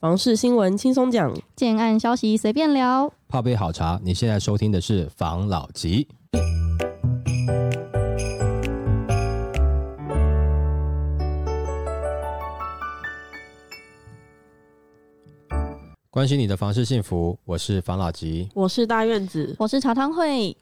[0.00, 3.12] 房事新闻轻松讲，建案消息随便聊。
[3.28, 6.08] 泡杯好茶，你现在收听的是房老吉。
[16.08, 18.48] 关心你的房事幸福，我是房老吉。
[18.54, 19.54] 我是大院子。
[19.58, 20.56] 我是茶汤会，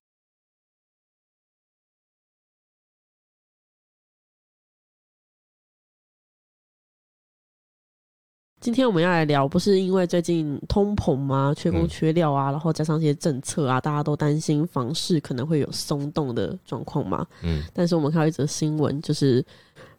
[8.61, 11.55] 今天我们要来聊，不是因为最近通膨吗？
[11.57, 17.25] 缺工嗯缺料啊，然后加上一些政策啊，大家都担心房市可能会有松动的状况嘛。
[17.43, 19.45] 嗯，但是我们看到一则新闻，就是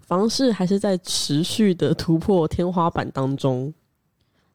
[0.02, 3.74] 房市还是在持续的突破天花板当中。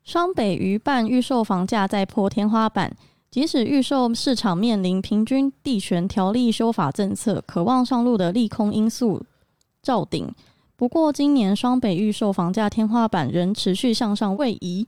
[0.02, 2.94] 双北逾半预售房价在破天花板，
[3.30, 9.24] 即使预售市场面临平均地权条例修法政策，渴望上路的利空因素
[9.82, 10.30] 照顶。
[10.76, 14.86] 不过，今年双北预售房价天花板仍持续向上位移。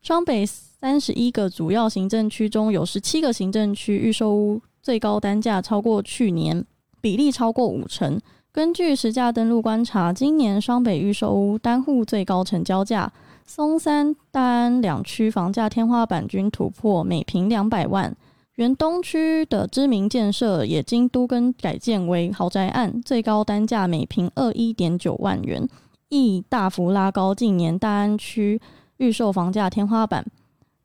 [0.00, 6.64] 双北三十一个主要行政区中有十七个行政区预售屋最高单价超过去年，
[7.00, 8.20] 比例超过五成。
[8.52, 13.12] 根据实价登录观察，今年双北预售屋单户最高成交价，
[13.44, 18.14] 松山、大安两区房价天花板均突破每平两百万。
[18.56, 25.68] 原东区的知名建设也经都更改建为豪宅案，最高单价每平二一点九万元，
[26.08, 28.60] 亦大幅拉高近年大安区
[28.98, 30.24] 预售房价天花板。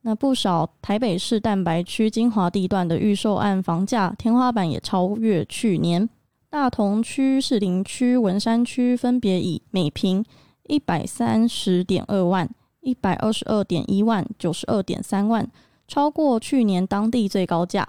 [0.02, 6.10] 那不少台北市蛋白区精华地段的预售案房价天花板也超越去年。
[6.50, 10.26] 大同区、士林区、文山区分别以每平
[10.64, 12.50] 一百三十点二万、
[12.82, 15.48] 一百二十二点一万、九十二点三万，
[15.90, 17.86] 超过去年当地最高价。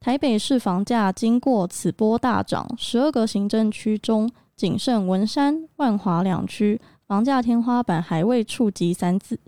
[0.00, 9.40] 台北市房价经过此波大涨，十二个行政区中，仅剩文山、万华两区房价天花板还未触及三字。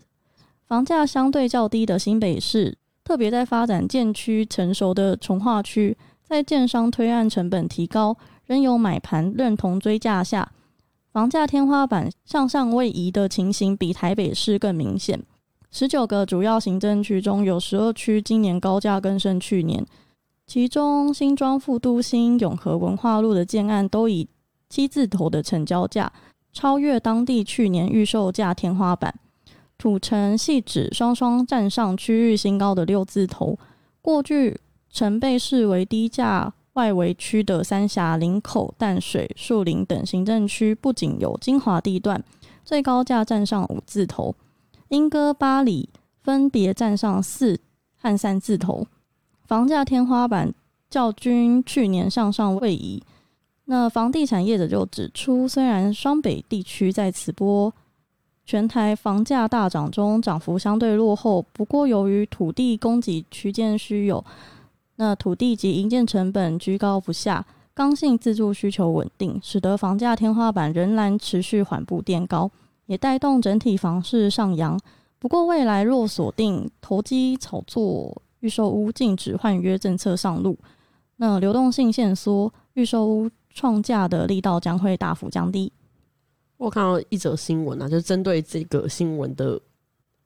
[0.66, 10.50] 房价相对较低的新北市，特别在发展建区成熟的从化区，在建商推案成本提高，仍有买盘认同追价下，
[11.12, 15.22] 房价天花板向上位移的情形比台北市更明显。
[15.70, 19.84] 十九个主要行政区中有十二区今年高价更胜去年，
[20.46, 24.28] 其中新庄、副都新、永和、文化路的建案都以
[24.70, 26.10] 七字头的成交价
[26.52, 29.14] 超越当地去年预售价天花板。
[29.78, 33.58] 土城、细指双双站上区域新高的六字头。
[34.00, 34.58] 过去
[34.90, 42.24] 曾被视为低价外围区的三峡、林口、淡水、树林等行政区，不仅有精华地段，
[42.64, 44.34] 最高价站上五字头；
[44.88, 45.88] 莺歌、巴里
[46.22, 47.60] 分别站上四
[48.00, 48.86] 和三字头，
[49.44, 50.54] 房价天花板
[50.88, 53.02] 较均去年向上位移。
[53.64, 57.72] 那房地产业者就指出，虽然双北地区在此波
[58.44, 64.24] 全台房价大涨中涨幅相对落后，不过由于土地供给区间虚有，
[64.94, 72.48] 那土地及营建成本居高不下，刚性自住需求稳定，使得房价天花板仍然持续缓步垫高，
[72.86, 74.80] 也带动整体房市上扬。
[75.18, 80.56] 不过未来若锁定投机炒作预售屋禁止换约政策上路，
[81.16, 85.72] 那流动性限缩，预售屋创价的力道将会大幅降低。
[86.58, 89.60] 我看到一则新闻啊，就是针对这个新闻的，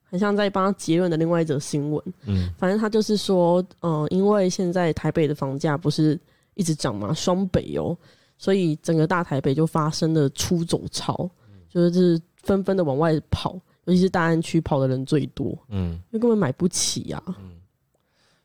[0.02, 2.02] 很像在帮他结论的另外一则新闻。
[2.26, 6.18] 嗯反正他就是说，嗯、因为现在台北的房价不是
[6.54, 7.96] 一直涨嘛，双北哦，
[8.36, 11.30] 所以整个大台北就发生了出走潮，
[11.68, 13.52] 就是纷纷的往外跑，
[13.84, 17.56] 尤其是大安区跑的人最多，嗯，因为根本买不起呀、嗯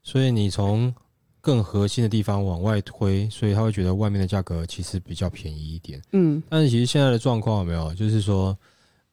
[0.04, 0.94] 所以你从
[1.42, 6.00] 更核心的地方往外推，所以他会觉得外面的价格其实比较便宜一点。
[6.12, 8.56] 嗯但是其实现在的状况有没有，就是说，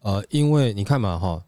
[0.00, 1.42] 呃，因为你看嘛，哈，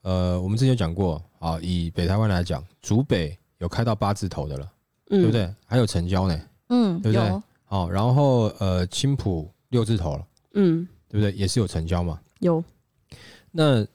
[0.00, 4.72] 呃，我们之前有讲过，啊，以北台湾来讲，竹北有开到八字头的了，
[5.10, 5.32] 嗯，对不？
[5.32, 5.54] 对？
[5.66, 11.32] 还有成交呢，嗯，对不对有好，然后呃，青浦六字头了，嗯，对不对？
[11.32, 12.18] 也是有成交嘛。
[12.38, 12.64] 有，
[13.56, 13.86] 那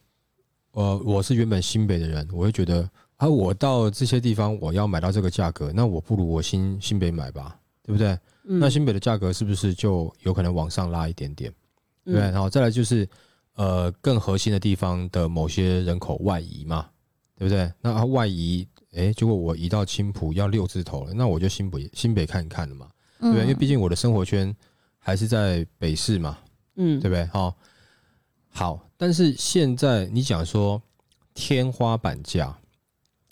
[0.72, 8.18] 呃，我是原本新北的人，我会觉得啊，我到这些地方我要买到这个价格，那我不如我新新北买吧，对不对？
[8.44, 11.52] 嗯那新北的价格是不是就有可能往上拉一点点？
[12.04, 13.08] 对然后再来就是
[13.54, 16.88] 呃更核心的地方的某些人口外移嘛，
[17.38, 17.72] 对不对？
[17.80, 22.88] 那他外移，诶，结果我移到青浦要六字头了，那我就新北新北看一看了嘛，
[23.20, 23.42] 对不对？
[23.42, 24.52] 因为毕竟我的生活圈
[24.98, 26.36] 还是在北市嘛，
[26.74, 27.24] 嗯，对不对？
[27.26, 27.54] 好，
[28.52, 30.80] 好，但是现在你讲说
[31.34, 32.54] 天花板价，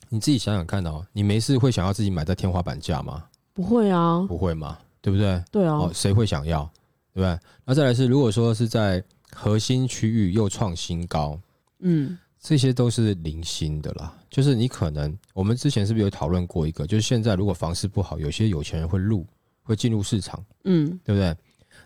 [0.09, 3.25] 你自己想想看哦，你没事会想要自己买在天花板价吗？
[3.53, 5.43] 不会啊，不会嘛，对不对？
[5.53, 6.65] 对啊哦，，谁会想要，
[7.13, 7.39] 对不对？
[7.65, 9.03] 那再来是，如果说是在
[9.33, 11.39] 核心区域又创新高，
[11.81, 14.17] 嗯这些都是零星的啦。
[14.31, 16.87] 就是你可能，我们之前是不是有讨论过一个？
[16.87, 19.27] 就是现在如果房市不好，有些有钱人会入，
[19.63, 21.37] 会进入市场，嗯，对不对？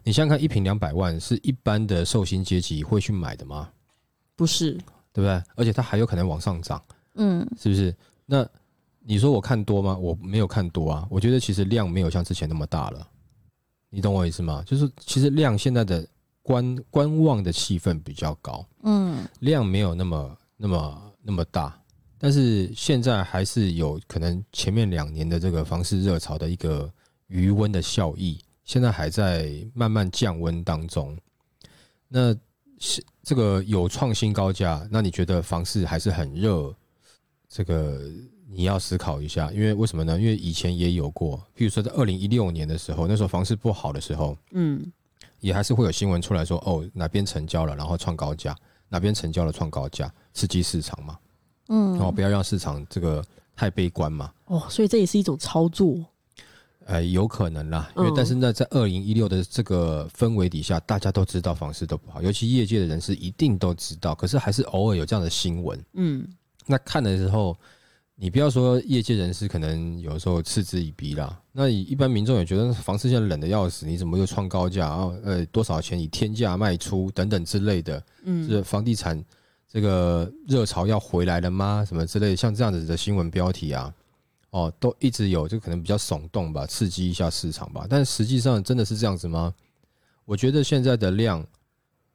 [0.05, 3.71] 你想想看，一瓶两百万是一般的寿星阶级会去买的吗？
[4.37, 4.73] 不是，
[5.13, 5.43] 对不对？
[5.57, 6.83] 而且它还有可能往上涨，
[7.15, 7.95] 嗯是不是？
[8.27, 8.47] 那
[9.01, 9.97] 你说我看多吗？
[9.97, 13.09] 我没有看多啊，我觉得其实量没有像之前那么大了。
[13.89, 14.63] 你懂我意思吗？
[14.67, 16.07] 就是其实量现在的
[16.43, 21.81] 观观望的气氛比较高，嗯量没有那么那么那么大，
[22.19, 26.93] 但是现在还是有可能前面两年的这个房市热潮的一个
[27.29, 31.17] 余温的效益，现在还在慢慢降温当中。
[32.09, 32.35] 那
[32.79, 36.75] 是这个有创新高价，那你觉得房市还是很热？
[37.49, 38.11] 这个
[38.49, 40.19] 你要思考一下，因为为什么呢？
[40.19, 44.93] 因为以前也有过，比如说在二零一六年的时候，那时候房市不好的时候，嗯
[45.41, 48.57] 也还是会有新闻出来说，哦，哪边成交了，然后创高价，
[48.89, 51.19] 哪边成交了创高价，刺激市场嘛，
[51.69, 53.25] 嗯，然后，不要让市场这个
[53.55, 56.05] 太悲观嘛，哦，所以这也是一种操作。
[56.87, 58.15] 呃，有可能啦，因为嗯。
[58.17, 66.27] 但是呢，在二零一六的这个氛围底下，大家都知道房市都不好，尤其业界的人士一定都知道，可是还是偶尔有这样的新闻，嗯。
[66.67, 67.55] 那看的时候，
[68.15, 77.11] 你不要说业界人士可能有时候嗤之以鼻啦，那一般民众也觉得房市现在冷的要死，你怎么又创高价，然后呃多少钱以天价卖出？
[77.11, 79.23] 等等之类的，嗯，是房地产
[79.69, 81.85] 这个热潮要回来了吗？
[81.87, 83.93] 什么之类，像这样子的新闻标题啊，
[84.55, 87.89] 哦，都一直有，就可能比较耸动吧，刺激一下市场吧。
[87.91, 89.53] 但实际上真的是这样子吗？
[90.25, 91.45] 我觉得现在的量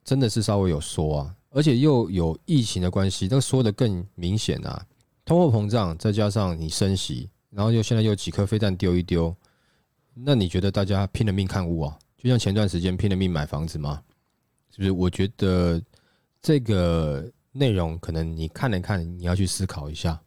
[0.06, 4.82] 真的是稍微有缩啊，而且又有疫情的关系，那个缩的更明显啊。
[5.26, 9.36] 通货膨胀，再加上你升息，然后又现在又几颗飞弹丢一丢，
[10.14, 12.00] 那你觉得大家拼了命看屋啊？
[12.18, 14.02] 就像前段时间拼了命买房子吗？
[14.72, 14.92] 是不是？
[14.92, 15.82] 我觉得
[16.42, 20.18] 这个内容可能你看了看，你要去思考一下，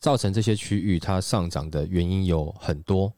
[0.00, 3.12] 造成这些区域它上涨的原因有很多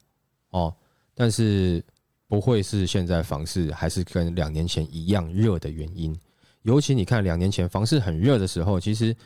[0.51, 0.75] 哦，
[1.15, 1.83] 但是
[2.27, 6.15] 不会是现在房市还是跟两年前一样热的原因。
[6.63, 9.17] 尤其你看两年前房市很热的时候，其实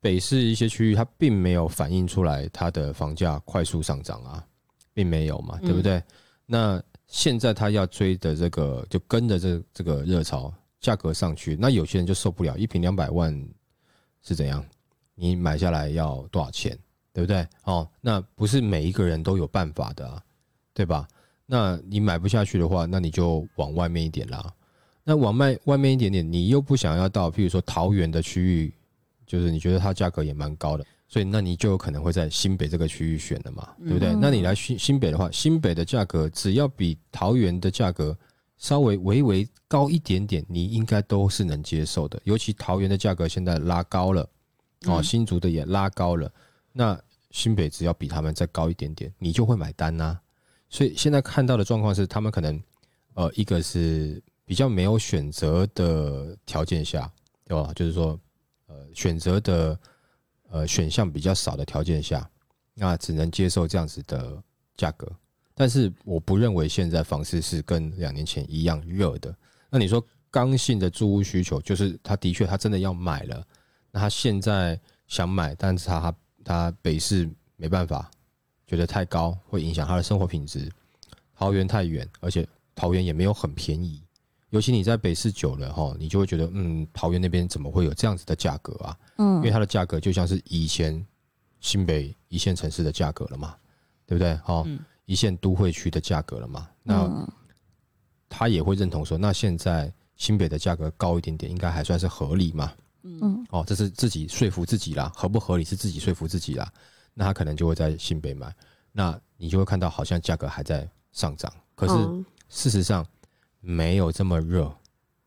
[0.00, 4.44] 北市一些区域它并没有反映出来它的房价快速上涨啊，
[4.92, 6.02] 并没有嘛，对不对？
[6.46, 13.32] 那现在它要追的这个，就跟着这这个热潮，价格上去，那有些人就受不了，一平两百万
[14.22, 14.64] 是怎样？
[15.14, 16.78] 你买下来要多少钱？
[17.14, 17.46] 对不对？
[17.62, 20.20] 哦，那不是每一个人都有办法的、啊，
[20.74, 21.08] 对吧？
[21.46, 24.52] 那你买不下去的话，那你就往外面一点啦。
[25.04, 28.74] 那往外外面一点点，你又不想要到，譬如说桃园的区域，
[29.26, 34.08] 就是你觉得它价格也蛮高的，所以那你就有可能会在新北这个区域选了嘛，对不对？
[34.08, 38.16] 嗯那你来新新北的话，新北的价格只要比桃园的价格
[38.56, 42.18] 稍微微微高一点点，你应该都是能接受的。
[42.24, 44.22] 尤其桃园的价格现在拉高了，
[44.86, 46.32] 哦，嗯新竹的也拉高了，
[46.76, 47.00] 那
[47.30, 50.18] 新北只要比他们再高一点点，你就会买单呐、
[50.68, 52.60] 所以现在看到的状况是，他们可能
[53.14, 57.08] 呃，一个是比较没有选择的条件下，
[57.44, 57.72] 对吧？
[57.74, 58.18] 就是说，
[58.66, 59.78] 呃，选择的
[60.48, 62.28] 呃选项比较少的条件下，
[62.74, 64.42] 那只能接受这样子的
[64.76, 65.08] 价格。
[65.54, 69.32] 但是我不认为现在房市是跟两年前一样热的。
[69.70, 73.46] 那你说刚性的住屋需求，就是他的确他真的要买了，
[73.92, 76.12] 那他现在想买，但是他
[76.44, 78.10] 他北市没办法，
[78.66, 80.70] 觉得太高会影响他的生活品质。
[81.34, 84.00] 桃园太远，而且桃园也没有很便宜，
[84.50, 88.96] 尤其你在北市久了哈，你就会觉得，嗯，桃园那边怎么会有这样子的价格啊？
[89.16, 91.04] 因为嗯它的价格就像是以前
[91.60, 93.56] 新北一线城市的价格了嘛，
[94.06, 94.36] 对不对？
[94.44, 97.30] 好、嗯一线都会区的价格了嘛，那嗯
[98.28, 102.72] 他也会认同说，那现在新北的价格高一点点，应该还算是合理嘛？
[103.04, 106.72] 嗯哦，这是自己说服自己啦，合不合理是自己说服自己啦。
[107.12, 108.52] 那他可能就会在新北买，
[108.90, 113.06] 那你就会看到好像价格还在上涨，可是嗯事实上
[113.60, 114.74] 没有这么热。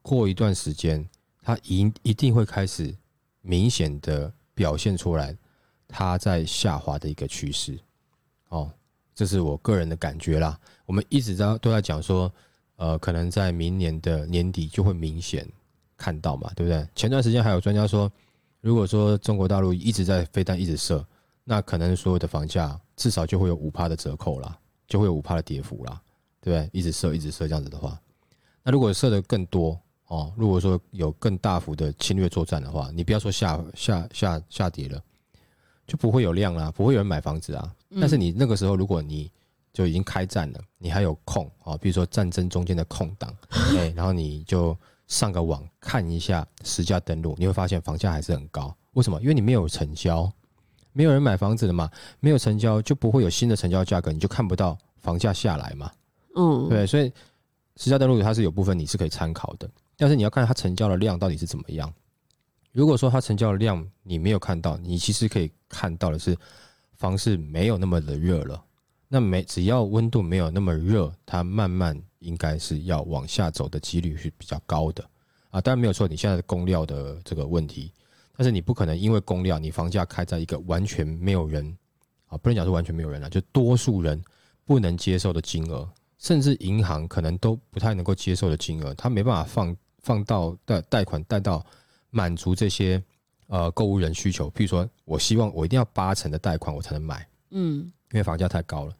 [0.01, 1.07] 过一段时间，
[1.41, 2.95] 它一一定会开始
[3.41, 5.37] 明显的表现出来，
[5.87, 7.77] 它在下滑的一个趋势。
[8.49, 8.71] 哦，
[9.13, 10.57] 这是我个人的感觉啦。
[10.85, 12.33] 我们一直在都在讲说，
[12.77, 15.47] 呃，可能在明年的年底就会明显
[15.97, 16.87] 看到嘛，对不对？
[16.95, 18.11] 前段时间还有专家说，
[18.61, 21.05] 如果说中国大陆一直在飞弹一直射，
[21.43, 26.01] 那可能所有的房价至少就会有五趴的折扣啦，就会有五趴的跌幅啦，
[26.39, 26.69] 对不对？
[26.71, 27.99] 一直射一直射这样子的话，
[28.63, 35.01] 那如果射的更多哦，如果说有更大幅的侵略作战的话，你不要说下下下下跌了，
[35.85, 37.73] 就不会有量啦，不会有人买房子啊。
[37.99, 39.31] 但是你那个时候，如果你
[39.73, 43.33] 就已经开战了，你还有空啊，比如说战争中间的空档，
[43.77, 44.77] 哎，然后你就
[45.07, 48.75] 上个网看一下实价登录，你会发现房价还是很高。
[48.93, 49.19] 为什么？
[49.21, 50.31] 因为你没有成交，
[50.91, 55.91] 没有人买房子了嘛，没有成交就不会有新的成交价格，你就看不到房价下来嘛。
[56.35, 57.11] 嗯，对，所以
[57.77, 61.91] 实价登录它是有部分你是可以参考的，但是你要看它成交的量到底是怎么样。
[62.71, 66.37] 如果说它成交的量你没有看到，你其实可以看到的是
[66.95, 68.63] 房市没有那么的热了。
[69.07, 75.03] 那没只要温度没有那么热，它慢慢应该是要往下走的几率是比较高的
[75.49, 75.61] 啊。
[75.61, 77.91] 当然没有错，你现在的供料的这个问题，
[78.35, 81.77] 但是你不可能因为供料，你房价开在一个完全没有人
[82.27, 84.21] 啊，不能讲是完全没有人了，就多数人
[84.65, 91.65] 不能接受的金额，甚至银行可能都不太能够接受的金额，它没办法放放到贷贷款贷到
[92.09, 93.01] 满足这些
[93.47, 94.49] 呃购物人需求。
[94.51, 97.27] 譬如说我希望我一定要八成的贷款我才能买。
[97.51, 98.93] 嗯，因为房价太高了，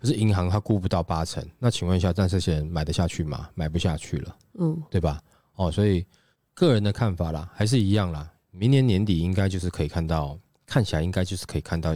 [0.00, 3.50] 可是银行它估不到八成，那请问一下，但这些人买得下去吗？
[3.54, 5.20] 买不下去了，嗯，对吧？
[5.56, 6.06] 哦，所以
[6.54, 8.32] 个人的看法啦，还是一样啦。
[8.50, 11.94] 明年年底应该就是可以看到，看起来应该就是可以看到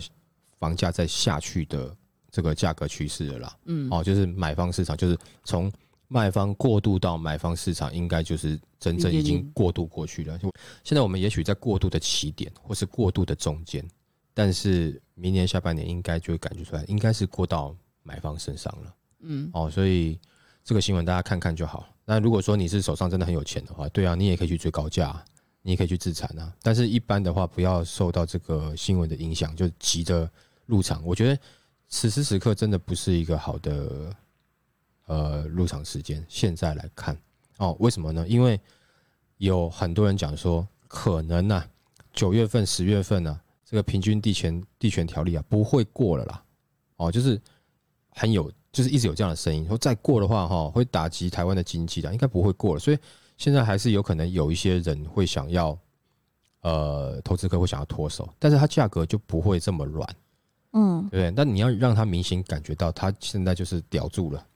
[0.59, 1.97] 房价在下去的
[2.31, 3.57] 这个价格趋势了啦。
[3.65, 5.73] 嗯，哦，就是买方市场，就是从
[6.07, 10.37] 卖方过渡到买方市场，应该就是真正已经过渡过去了。
[10.39, 10.53] 就
[10.85, 13.83] 现在我们也许在过渡的起点，或是过渡的中间。
[14.35, 18.95] 但是明年下半年应该就会感觉出来，应该是过到买方身上了。
[19.23, 20.21] 嗯，哦，所以
[20.63, 21.89] 这个新闻大家看看就好。
[22.05, 25.25] 那如果说你是手上真的很有钱的话，对啊，你也可以去追高价，
[25.63, 26.55] 你也可以去自产啊。
[26.63, 30.31] 但是一般的话，不要受到这个新闻的影响，就急着
[30.67, 31.03] 入场。
[31.05, 31.41] 我觉得
[31.89, 34.15] 此时此刻真的不是一个好的
[35.07, 36.25] 呃入场时间。
[36.29, 37.19] 现在来看，
[37.57, 38.29] 哦，为什么呢？
[38.29, 38.61] 因为
[39.39, 41.65] 有很多人讲说，可能呢、
[42.13, 46.45] 九月份、十月份呢、这个平均地权地权条例啊不会过了啦，
[46.97, 47.41] 哦，就是
[48.15, 52.99] 很有，就是一直有这样的声音，说再过的话哈会打击台湾的经济的，应该不会过了，所以
[53.37, 55.77] 现在还是有可能有一些人会想要，
[56.61, 60.09] 呃，投资客会想要脱手，但是它价格就不会这么软，
[60.73, 61.31] 嗯对不对？
[61.37, 64.47] 那你要让他明显感觉到他现在就是屌住了，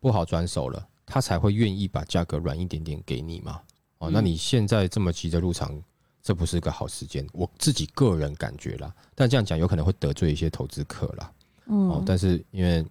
[0.00, 3.60] 不好转手了，他才会愿意把价格软一点点给你嘛。
[3.98, 5.80] 哦，那嗯你现在这么急着入场，
[6.22, 8.92] 这不是个好时间，我自己个人感觉啦。
[9.14, 11.32] 但这样讲有可能会得罪一些投资客啦。
[11.66, 12.84] 哦嗯，，但是因为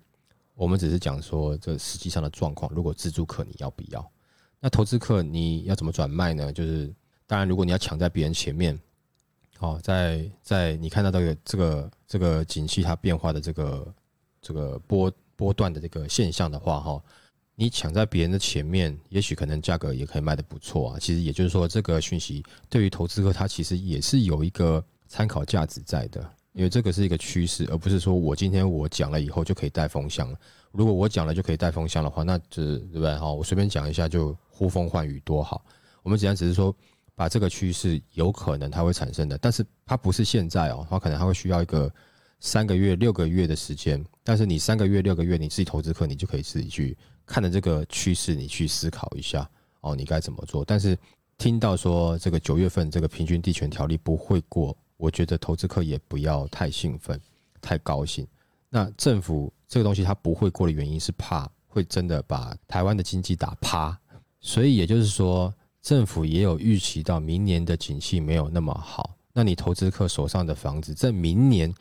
[0.61, 4.11] 我们只是讲说这实际上的状况，如果自助客你要不要？
[4.59, 6.53] 那投资客你要怎么转卖呢？
[6.53, 6.93] 就是
[7.25, 8.79] 当然，如果你要抢在别人前面，
[9.57, 13.91] 哦，在在你看到这个这个这个景气它变化的这个
[14.39, 17.03] 这个波波段的这个现象的话，哈，
[17.55, 20.99] 你抢在别人的前面，也许可能价格也可以卖得不错啊。
[20.99, 26.31] 其实也就是说，这个讯息对于投资客他其实也是有一个参考价值在的。
[26.53, 30.37] 因为这个是一个趋势，而不是说我今天我讲了以后就可以带风向了。
[30.71, 33.17] 如果我讲了就可以带风向的话，那就是对不对？
[33.17, 35.63] 哈，我随便讲一下就呼风唤雨多好。
[36.03, 36.75] 我们只要只是说
[37.15, 41.89] 把这个趋势有可能它会产生的，但是它不是现在哦，它可能还会需要一个
[42.39, 44.03] 三个月、六个月的时间。
[44.23, 50.65] 但是你三个月、六个月，你自己投资客，你就可以自己去看着这个趋势，你去思考一下哦，你该怎么做。
[50.65, 50.97] 但是
[51.37, 54.75] 听到说这个九月份这个平均地权条例不会过。
[55.01, 57.19] 我觉得投资客也不要太兴奋、
[57.59, 58.25] 太高兴。
[58.69, 63.97] 那政府这个东西它不会过的原因是怕会真的把台湾的经济打趴，
[64.39, 69.17] 所以也就是说，政府也有预期到明年的景气没有那么好。
[69.33, 71.73] 那你投资客手上的房子，在明年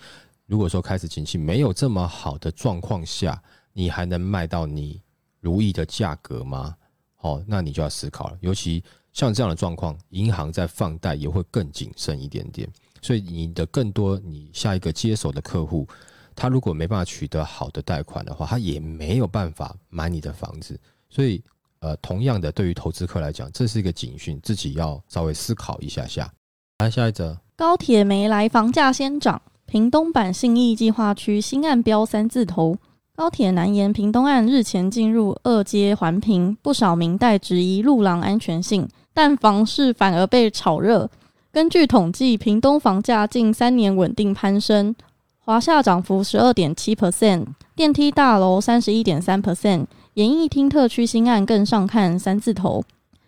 [0.46, 3.42] 如果说开始景气没有这么好的状况下，
[3.74, 5.02] 你还能卖到你
[5.40, 6.74] 如意的价格吗？
[7.18, 8.38] 哦，那你就要思考了。
[8.40, 12.66] 尤其像这样的状况，银行在放贷也会更谨慎一点点。
[13.02, 15.86] 所以你的更多，你下一个接手的客户，
[16.34, 20.78] 他如果没办法取得好的贷款的话，他也没有办法买你的房子。
[21.08, 21.42] 所以，
[21.80, 26.30] 呃，同样的，对于投资客来讲，这是一个警讯，自己要稍微思考一下下。
[26.78, 29.40] 来，下一则，高铁没来，房价先涨。
[29.66, 32.76] 屏东版信义计划区新案标三字头。
[33.14, 41.08] 高铁南延屏东岸日前进入二阶环评，不少民代质疑路廊安全性，但房市反而被炒热。
[41.52, 44.94] 根据统计，屏东房价近三年稳定攀升，
[45.40, 52.84] 华夏涨幅十二点七 percent，电梯大楼三十一点三 percent，演艺厅特区新案更上看三字头。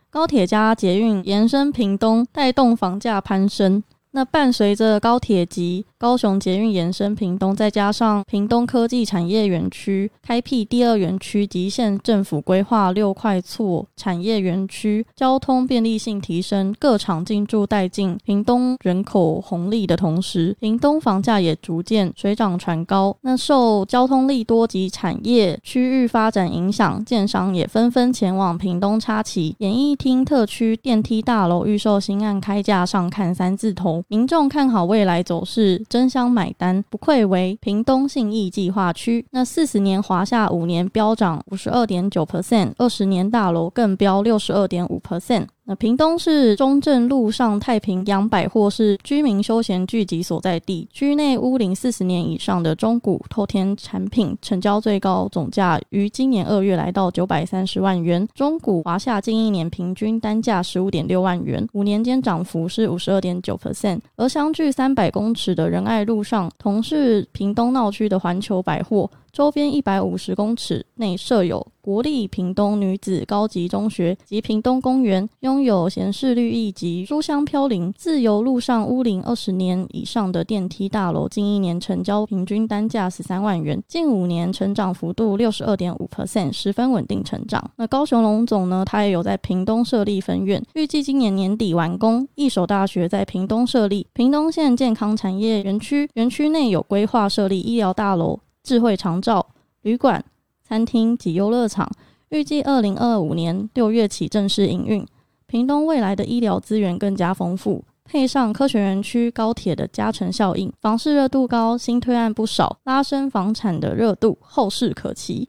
[0.08, 3.82] 高铁加捷运延伸屏东，带动房价攀升。
[4.12, 23.16] 那伴随着高铁及高雄捷运延伸屏东，再加上屏东科技产业园区开辟第二园区及县政府规划六块厝产业园区，交通便利性提升，各厂进驻带进，屏东人口红利的同时，屏东房价也逐渐水涨船高。
[23.20, 29.54] 那受交通利多及产业区域发展影响，建商也纷纷前往屏东插旗。
[29.60, 34.02] 演艺厅特区电梯大楼预售新案开价上看三字头。
[34.08, 39.26] 民众看好未来走势，争相买单，不愧为屏东信义计划区。
[39.30, 45.48] 那四十年华夏五年飙涨五十二点九 percent，二十年大楼更飙六十二点五 percent。
[45.64, 64.00] 那屏东市中正路上太平洋百货是居民休闲聚集所在地，区内屋龄四十年以上的中古透天产品成交最高总价于今年二月来到九百三十万元，中古华夏近一年平均单价十五点六万元，五年间涨幅是五十二点九 percent。
[64.16, 69.08] 而相距三百公尺的仁爱路上，同是屏东闹区的环球百货。
[69.32, 77.90] 周边一百五十公尺内设有国立屏东女子高级中学及屏东公园，拥有闲适绿意及书香飘零。
[77.96, 87.70] 自由路上屋龄二十年以上的电梯大楼，近一年成交平均单价十三万元，近五年成长幅度六十二点五 percent，十分稳定成长。
[87.76, 88.84] 那高雄龙总呢？
[88.86, 92.28] 它也有在屏东设立分院，预计今年年底完工。
[92.34, 98.38] 一所大学在屏东设立，屏东县健康产业园区，园区内有规划设立医疗大楼。
[98.62, 99.44] 智慧长照
[99.82, 100.24] 旅馆、
[100.62, 101.90] 餐厅及游乐场，
[102.28, 105.04] 预计二零二五年六月起正式营运。
[105.46, 115.48] 屏东未来的医疗资源更加丰富，配上科学园区高铁的加成效应，房市热度高，新推案不少，拉升房产的热度，后市可期。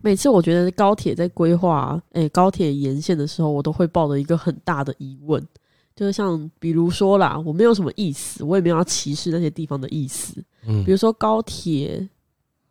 [0.00, 5.40] 每次我觉得高铁在规划诶高铁沿线的时候，我都会抱着一个很大的疑问，
[5.94, 12.06] 就是像比如说啦，我没有什么意思，我也没有要歧视那些地方的意思，嗯，比如说高铁。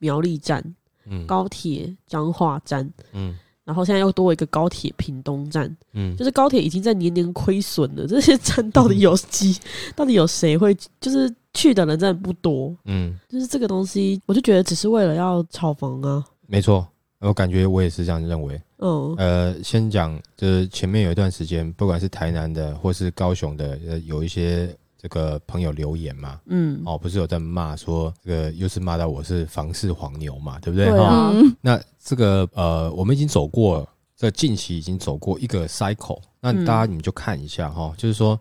[0.02, 0.62] 苗栗站，
[1.06, 8.06] 嗯，高铁彰化站，嗯，然后现在又多一个高铁屏东站，嗯，就是高铁已经在年年亏损了。
[8.10, 9.58] 这些站到底有几？
[9.96, 10.76] 到底有谁会？
[11.00, 16.26] 就是去的人真的不多，嗯，就是这个东西，我就觉得只是为了要炒房啊。
[16.48, 16.86] 没错，
[17.20, 18.60] 我感觉我也是这样认为。
[18.80, 24.76] 嗯，呃，先讲就是前面有一段时间，不管是台南的或是高雄的，呃，有一些。
[25.02, 30.92] 这个朋友留言嘛，嗯，哦，不是有在骂说这个又是骂到我是房市黄牛嘛，对不对？
[30.92, 38.40] 哈，那这个呃，我们已经走过，这近期已经走过一个 cycle，那大家你们就看一下哈，就是说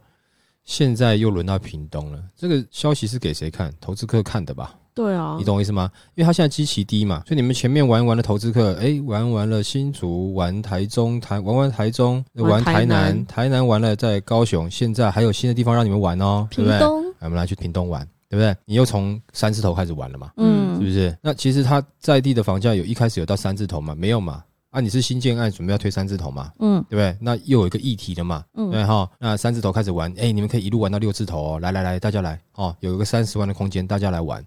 [0.64, 3.72] 现在又轮到屏东了，这个消息是给谁看？
[3.80, 4.76] 投资客看的吧？
[5.00, 5.90] 对啊，你懂我意思吗？
[6.14, 16.78] 因为他现在基期低嘛，所以你们前面玩完了投资客，哎，玩完了新竹，玩台中，台玩完台中，玩台南，台南完了在高雄，现在还有新的地方让你们玩哦，对不对？
[17.20, 18.54] 我们来去屏东玩，对不对？
[18.64, 21.16] 你又从三字头开始玩了嘛，嗯，是不是？
[21.22, 23.94] 那其实他在地的房价有一开始有到三字头吗？
[23.94, 24.42] 没有嘛。
[24.70, 26.52] 啊，你是新建案准备要推三字头嘛？
[26.60, 27.16] 嗯，对不对？
[27.20, 28.44] 那又有一个议题了嘛？
[28.54, 29.10] 嗯，对哈。
[29.18, 31.60] 那三字头开始玩，哎，你们可以一路玩到六字头哦。
[31.60, 34.44] 来来来，大家来哦，有一个三十万的空间，大家来玩。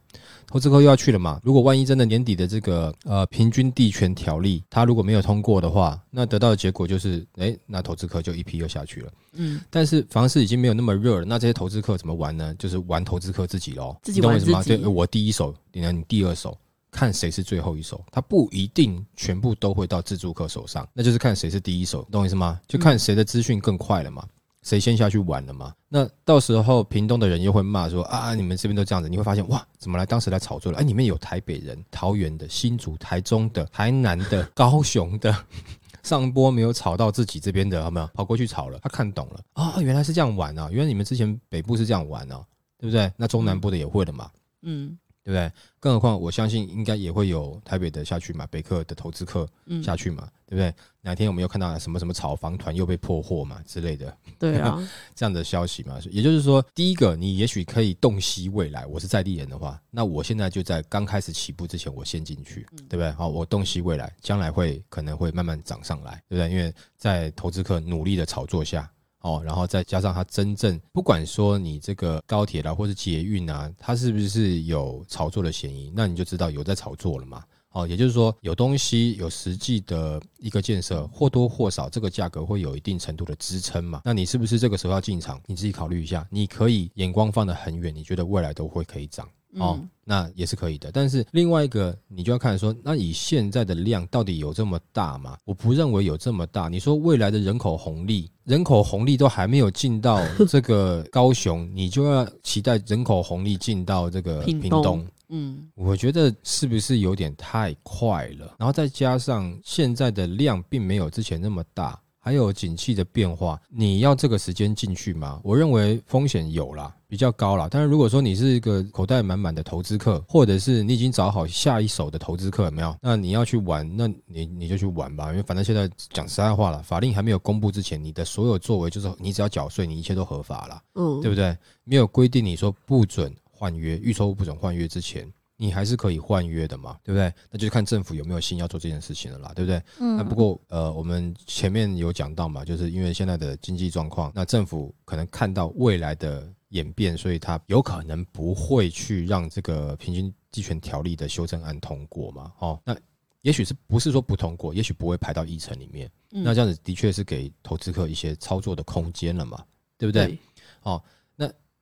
[0.48, 1.42] 投资客又要去了嘛？
[1.44, 9.12] 如果万一真的年底的这个呃平均地权条例，它如果没有通过的话，那得到的结果就是，哎，那投资客就一批又下去了。
[9.34, 12.56] 嗯，但是房市已经没有那么热了，那这些投资客怎么玩呢？
[12.58, 14.78] 就是玩投资客自己喽，自己玩自己。
[14.78, 15.92] 对，我第一手，你呢？
[15.92, 16.58] 你第二手。
[16.94, 22.62] 看谁是最后一手，他不一定全部都会到自助客手上，那就是看谁是第一手，懂我意思吗？
[22.68, 24.24] 就看谁的资讯更快了嘛，
[24.62, 25.74] 谁先下去玩了嘛。
[25.90, 30.78] 那到时候屏东的人又会骂说啊，你们这边都这样子，你会发现哇，怎么来当时来炒作了？
[30.78, 35.36] 哎，里面有台北人、桃园的、新竹、台中的、台南的、高雄的，
[36.04, 38.78] 上波没有炒到自己这边的，有没有跑过去炒了？
[38.84, 42.46] 他看懂了啊，原来是这样玩啊，原来你们之前北部是这样玩啊，
[42.78, 43.12] 对不对？
[43.18, 44.30] 那中南部的也会的嘛，
[44.62, 44.96] 嗯。
[45.24, 45.52] 对不对？
[45.80, 49.48] 更何况，我相信应该也会有台北的下去嘛，北客的投资客
[49.84, 50.74] 下去嘛，对不对？
[51.02, 54.82] 哪天我们又看到什么什么炒房团又被破获嘛之类的，对啊，
[55.16, 55.98] 这样的消息嘛。
[56.10, 58.86] 也就是说，第一个，你也许可以洞悉未来。
[58.86, 63.12] 我是在地人的话，那我现在就在刚开始起步之前，我先进去，对不对？
[63.12, 66.50] 好，我洞悉未来，将来会可能会慢慢涨上来，对不对？
[66.50, 68.90] 因为在投资客努力的炒作下。
[69.24, 75.92] 哦，然后再加上它真正不管说你这个高铁啦，或是捷运啊，它是不是有炒作的嫌疑？
[75.96, 77.44] 那你就知道有在炒作了嘛。
[77.70, 84.02] 哦，也就是说有东西有实际的一个建设，或多或少这个价格会有一定程度的支撑嘛。
[84.06, 85.42] 那你是不是这个时候要进场？
[85.48, 86.28] 你自己考虑一下。
[86.30, 89.28] 你可以眼光放得很远，你觉得未来都会可以涨。
[89.58, 95.38] 哦，那也是可以的，但是另外一个你就要看说，那以现在的量到底有这么大吗？
[95.46, 96.70] 我不认为有这么大。
[96.70, 105.06] 你说未来的人口红利，人口红利都还没有进到 这个高雄，你就要期待人口红利进到这个屏东？
[105.30, 108.56] 嗯，我觉得是不是有点太快了？
[108.60, 112.00] 然后再加上现在的量并没有之前那么大。
[112.26, 115.42] 还有景气的变化，你要这个时间进去吗？
[115.44, 117.68] 我认为风险有啦，比较高啦。
[117.70, 122.96] 但是如果说你是一个口袋满满的投资客，或者是你已经找好下一手的投资客，有没有？
[123.02, 125.32] 那你要去玩，那你你就去玩吧。
[125.32, 131.54] 因为反正现在讲实在话了，法令还没有公布之前，你的所有作为就是你只要缴税，你一切都合法了，嗯，对不对？
[131.84, 135.30] 没有规定你说不准换约，预售不准换约之前。
[135.56, 137.34] 你还是可以换约的嘛，对不对？
[137.52, 139.82] 那就是看政府有没有心要做这件事情了啦，对不对？
[140.00, 152.52] 嗯，那不过呃，我们前面有讲到嘛，就是因为现在的经济状况，那政府可能看到未来的演变，所以他有可能不会去让这个平均地权条例的修正案通过嘛。
[152.60, 152.98] 哦，那
[153.42, 156.12] 也许是不是说不通过，也许不会排到议程里面。
[156.32, 159.64] 嗯那这样子的确是给投资客一些操作的空间了嘛，
[160.00, 160.36] 对不对？
[160.82, 161.04] 哦，那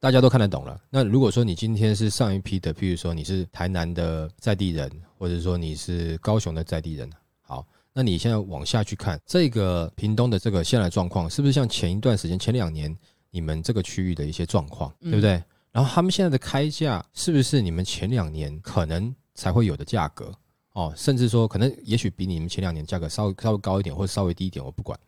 [0.02, 0.82] 大家都看得懂了。
[0.90, 7.08] 那如果说你今天是上一批的，譬如说你是台南的在地人，或者说你是高雄的在地人，
[7.44, 12.98] 好，那你现在往下去看这个屏东的这个现在状况，是不是像前一段时间、前两年
[13.30, 15.44] 你们这个区域的一些状况，嗯对不对？
[15.72, 20.34] 然后他们现在的开价是不是你们前两年可能才会有的价格？
[20.74, 25.00] 哦，甚至说可能也许比你们前两年价格稍微稍微高一点，或者稍微低一点，我不管。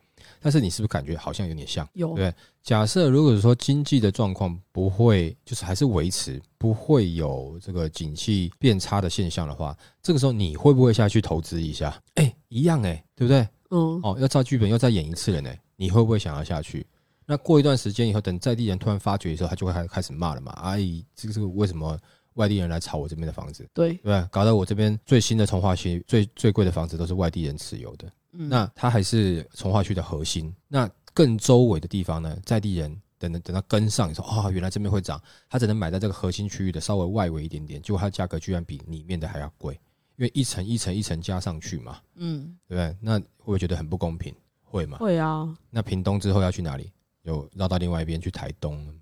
[0.44, 1.88] 但是你是不是感觉好像有点像？
[1.94, 2.30] 有对
[2.62, 11.98] 假设如果说经济的状况不会，就是还是维持，不会有这个景气变差的现象的话，这个时候你会不会下去投资一下？
[12.16, 13.40] 哎、一样哎、对不对？
[13.70, 16.86] 嗯哦，要照剧本，要再演一次了呢，你会不会想要下去？
[17.24, 20.52] 那过一段时间以后，等在地人突然发觉的时候，他就会开开始骂了嘛。
[20.56, 21.98] 阿姨，这个是为什么
[22.34, 23.66] 外地人来炒我这边的房子？
[23.72, 24.28] 对，对？
[24.30, 28.06] 搞得我这边最新的从化区最最贵的房子都是外地人持有的。
[28.36, 30.54] 嗯那它还是从化区的核心。
[30.68, 39.74] 那更周围的地方呢，在地人等等等到跟上，你说哦，原来这边会涨，他只能买在这个核心区域的稍微外围一点点，结果它价格居然比里面的还要贵，
[40.16, 42.96] 因为一层一层一层加上去嘛，嗯对不对？
[43.00, 44.34] 那会不会觉得很不公平？
[44.62, 44.98] 会吗？
[44.98, 45.56] 会啊。
[45.70, 46.90] 那屏东之后要去哪里？
[47.22, 48.98] 有绕到另外一边去台东了吗？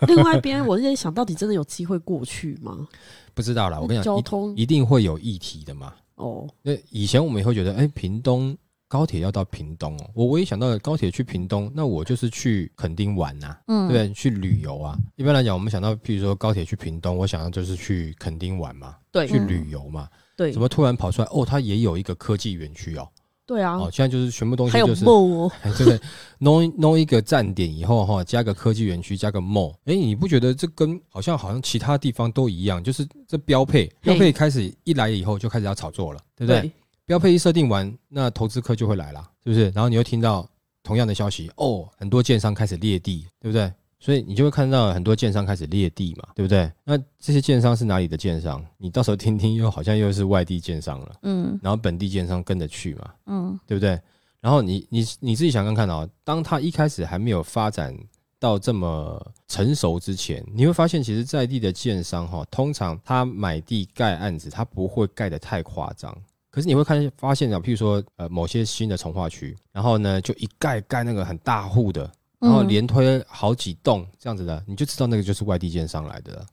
[0.06, 2.86] 另外一边，我在想到底真的有机会过去吗？
[3.32, 5.94] 不知道啦，我跟你讲，交通一一定会有议题的嘛。
[6.16, 8.54] 哦，那以前我们也会觉得，哎、屏东
[8.94, 14.14] 高铁要到屏东哦，我唯一想到的高铁去屏东，那我就是去垦丁玩呐、嗯，对不对？
[14.14, 14.96] 去旅游啊。
[15.16, 20.08] 一般来讲，我们想到，譬如说高铁去屏东，我想到就是去垦丁玩嘛，对去旅游嘛。
[20.36, 21.28] 对怎么突然跑出来？
[21.32, 23.08] 哦，它也有一个科技园区哦。
[23.44, 26.00] 对啊，哦，现在就是全部东西还有就是，梦哦， 哎对不对？
[26.38, 32.80] 弄一弄一个站点以后哈，加个科技园区，加个 mall，哎，你不觉得这跟好像好像其他地方都一样？
[32.80, 36.70] 就是这标配，标配开始一来以后就开始要炒作了，对不对？
[37.06, 39.70] 标配一设定完，那投资客就会来了，是不是？
[39.70, 40.48] 然后你又听到
[40.82, 43.72] 同样的消息，哦，很多建商开始裂地，对不对？
[44.00, 46.70] 所以你就会看到很多建商开始裂地嘛，对不对？
[46.84, 48.62] 那这些建商是哪里的建商？
[48.76, 53.98] 你到时候听听，又好像又是外地建商了，嗯然后本地建商跟着去嘛，嗯对不对？
[54.40, 57.96] 然后你你你自己想看看哦，当他一开始还没有发展
[58.38, 66.14] 到这么成熟之前，你会发现，其实在地的建商哈，通常他买地盖案子，他不会盖得太夸张。
[66.54, 76.46] 可是你会看发现啊，譬如说呃某些新的从化区，然后呢就一盖盖那个很大户的，然后嗯连推好几栋这样子的，你就知道那个就是外地建商来的了，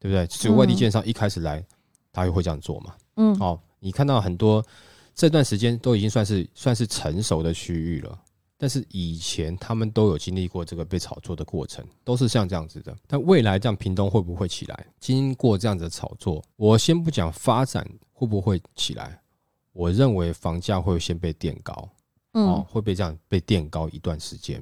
[0.00, 0.26] 对不对？
[0.26, 1.64] 只有外地建商一开始来，
[2.12, 2.94] 他也会这样做嘛。
[3.14, 4.60] 嗯哦，你看到很多
[5.14, 8.18] 这段时间都已经算是算是成熟的区域了，
[8.58, 12.92] 但是以前他们都有经历过这个被炒作的过程，都是像这样子的。
[13.06, 14.86] 但未来这样屏东会不会起来？
[14.98, 19.20] 经过这样子的炒作，我先不讲发展会不会起来，
[19.74, 21.72] 我认为房价会先被垫高。
[21.74, 21.90] 哦
[22.36, 24.60] 嗯，会被这样被垫高一段时间，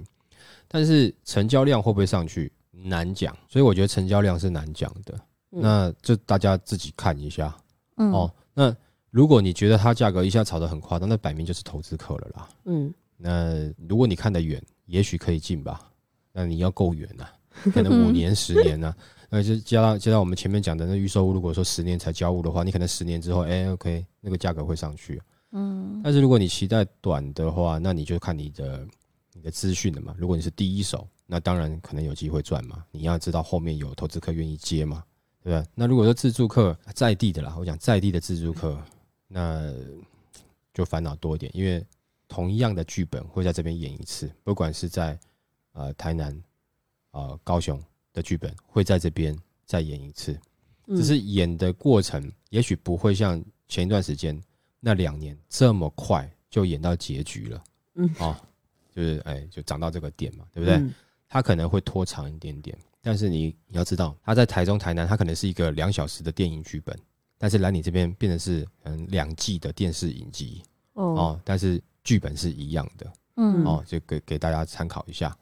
[0.69, 5.15] 但是成交量会不会上去难讲，所以我觉得成交量是难讲的。
[5.53, 7.57] 嗯那这大家自己看一下
[7.97, 8.31] 嗯哦。
[8.53, 8.77] 那
[9.11, 12.49] 如果你觉得它价格一下炒得很夸张，那摆明就是投资客了啦。
[12.67, 15.91] 嗯，那如果你看得远，也许可以进吧。
[16.31, 17.27] 那你要够远呐，
[17.73, 18.95] 可能五年、十年呐、
[19.31, 25.21] 那就加到加到我们前面讲的那预售屋，如果说十年才交屋的话，你可能十年之后，哎、o k 那个价格会上去。
[25.55, 28.87] 嗯但是如果你期待短的话，那你就看你的
[29.35, 30.15] 你的资讯了嘛。
[30.19, 32.83] 如果你是第一手，那当然可能有机会赚嘛。
[32.91, 35.05] 你要知道后面有投资客愿意接嘛，
[35.43, 35.71] 对不对？
[35.75, 38.83] 那如果说自住客在地的啦，我讲在地的自住客，
[39.29, 39.73] 那
[40.73, 41.85] 就烦恼多一点，因为
[42.29, 45.19] 同样的剧本会在这边演一次，不管是在
[45.73, 46.35] 呃台南、
[47.13, 47.81] 呃高雄
[48.13, 50.39] 的剧本会在这边再演一次。
[50.87, 50.97] 嗯。
[50.97, 54.39] 只是演的过程也许不会像前一段时间
[54.81, 57.65] 那两年这么快就演到结局了。
[57.95, 58.37] 嗯，哦，
[58.95, 60.77] 就是哎，就涨到这个点嘛，对不对？
[60.77, 60.93] 嗯。
[61.29, 66.95] 它可能会拖长一点点，但是你你要知道，它在台中、台南，它可能是一个两小时的电影剧本，
[67.39, 70.63] 但是来你这边变成是嗯两季的电视影集。
[70.93, 75.35] 哦，哦，但是剧本是一样的，嗯，哦，就给给大家参考一下，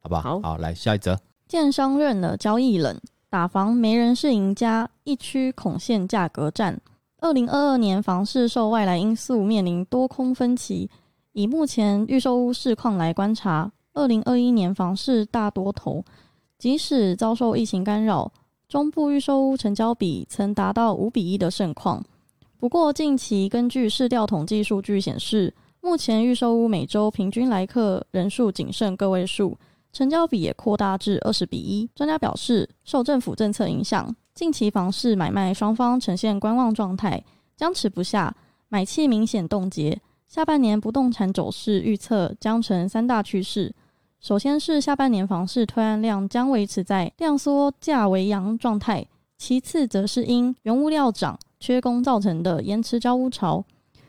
[0.00, 0.40] 好不好？
[0.40, 1.18] 好来下一则。
[1.46, 6.80] 建商认了交易冷，打房没人是赢家，一区恐现价格战。
[7.20, 10.88] 二零二二年房市受外来因素面临多空分歧，
[11.32, 16.04] 以目前预售屋市况来观察，二零二一年房市大多头，
[16.58, 18.30] 即使遭受疫情干扰，
[18.68, 22.04] 中部预售屋成交比曾达到五比一的盛况。
[22.58, 29.56] 不过近期根据市调统计数据显示，目前预售屋每周平均来客人数仅剩个位数。
[29.92, 31.88] 成交比也扩大至二十比一。
[31.94, 37.24] 专家表示，受政府政策影响，近期房市买卖双方呈现观望状态，
[37.56, 38.34] 僵持不下，
[38.68, 40.00] 买气明显冻结。
[40.26, 43.74] 下半年不动产走势预测将成三大趋势。
[44.20, 49.06] 首先是下半年房市推案量将维持在量缩价为阳状态，
[49.38, 53.64] 其次则是因原物料涨、缺工造成的延迟交屋潮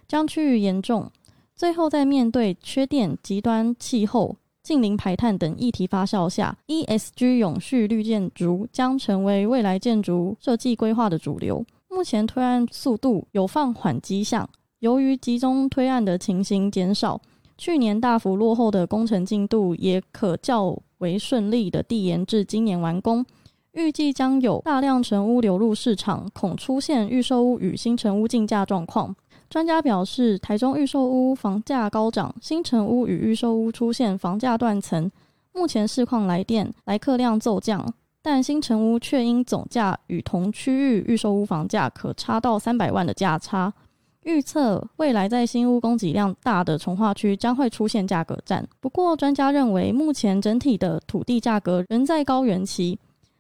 [0.07, 1.09] 将趋于严重。
[1.55, 4.35] 最后在面对缺电、极端气候。
[4.69, 11.65] 近零排碳等议题发酵下，ESG 永续绿建筑将成为未来建筑设计规划的主流。
[11.89, 17.19] 目前推案速度有放缓迹象，由于集中推案的情形减少，
[17.58, 23.25] 去年大幅落后的工程进度也可较为顺利的递延至今年完工。
[23.71, 29.15] 预计将有大量成屋流入市场，恐出现预售屋与新成屋竞价状况。
[29.49, 35.12] 专家表示，台中预售屋房价高涨，新城屋与预售屋出现房价断层。
[35.53, 37.83] 目前市况来电来客量骤降，
[38.21, 43.73] 但新城屋却因总价与同区域预售屋房价可差到三百万的价差。
[44.21, 48.67] 预测未来在新屋供给量大的从化区将会出现价格战。
[48.79, 52.99] 不过，专家认为目前整体的土地价格仍在高原期，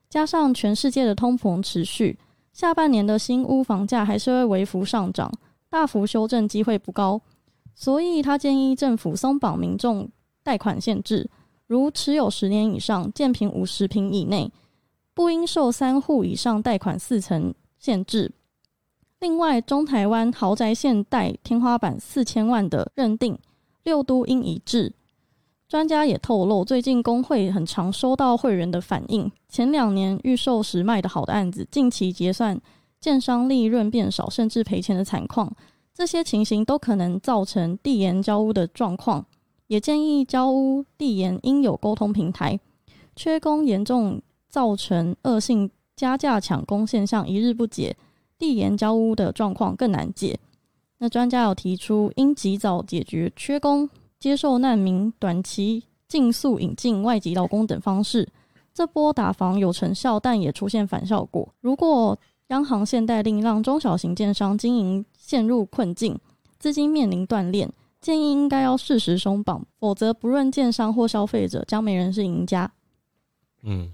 [0.09, 2.17] 加上全世界的通膨持续，
[2.51, 5.31] 下半年的新屋房价还是会微幅上涨。
[5.69, 7.21] 大幅修正机会不高，
[7.75, 10.09] 所以他建议政府松绑民众
[10.43, 11.29] 贷款限制，
[11.67, 14.51] 如持有十年以上、建平五十平以内，
[15.13, 18.31] 不应受三户以上贷款四成限制。
[19.19, 23.37] 另外，中台湾豪宅限贷天花板四千万的认定，
[23.83, 24.93] 六都应一致。
[25.67, 32.59] 专家也透露，最近工会很常收到会员的反映，前两年预售时卖的好的案子，近期结算。
[32.99, 35.51] 建商利润变少，甚至赔钱的惨况，
[35.93, 39.25] 这些情形都可能造成递延交屋的状况。
[39.67, 42.59] 也建议交屋递延应有沟通平台。
[43.15, 47.95] 缺工严重造成恶性加价抢工现象一日不解，
[48.37, 50.39] 递延交屋的状况更难解。
[50.97, 53.87] 那专家有提出，应及早解决缺工、
[54.19, 58.27] 接受难民、短期尽速引进外籍劳工等方式。
[58.73, 61.47] 这波打房有成效，但也出现反效果。
[61.61, 62.17] 如果
[62.49, 66.19] 央行限贷令让中小型建商经营陷入困境，
[66.57, 67.69] 资金面临断裂，
[68.01, 72.71] 建议应该要适时松绑，否则不论建商或消费者，将没人是赢家。
[73.61, 73.91] 嗯，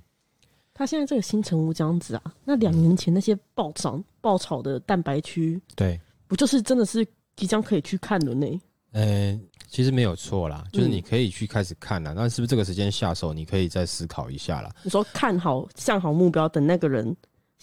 [0.74, 8.48] 他现在这个新城屋这样子啊，那两年前那些暴涨爆炒的蛋白区，对，不就是真的是即将可以去看了呢？
[8.94, 9.38] 呃，
[9.68, 12.14] 其实没有错啦，就是你可以去开始看啦。
[12.16, 14.74] 那是不是这个时间下手，你可以再思考一下啦。
[14.84, 17.14] 你说看好向好目标，等那个人。